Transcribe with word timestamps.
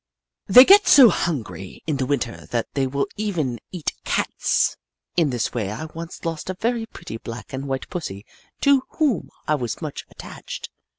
They 0.47 0.65
get 0.65 0.87
so 0.87 1.09
hungry 1.09 1.83
in 1.85 1.97
the 1.97 2.07
Winter 2.07 2.47
that 2.47 2.73
they 2.73 2.87
will 2.87 3.05
even 3.17 3.59
eat 3.71 3.93
Cats. 4.03 4.75
In 5.15 5.29
this 5.29 5.53
way 5.53 5.69
I 5.71 5.85
once 5.93 6.25
lost 6.25 6.49
a 6.49 6.55
very 6.59 6.87
pretty 6.87 7.17
black 7.17 7.53
and 7.53 7.67
white 7.67 7.87
pussy 7.87 8.25
to 8.61 8.81
whom 8.97 9.29
I 9.47 9.53
was 9.53 9.79
much 9.79 10.05
attached. 10.09 10.71